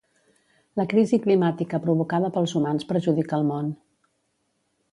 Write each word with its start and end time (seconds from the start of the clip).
La 0.79 0.85
crisi 0.93 1.19
climàtica 1.25 1.81
provocada 1.83 2.31
pels 2.37 2.55
humans 2.63 2.89
perjudica 2.93 3.39
el 3.41 3.47
món 3.51 3.69